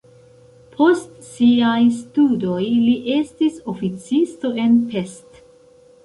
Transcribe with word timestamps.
Post 0.77 1.09
siaj 1.25 1.81
studoj 1.97 2.61
li 2.85 2.93
estis 3.17 3.59
oficisto 3.73 4.51
en 4.63 4.79
Pest. 4.95 5.39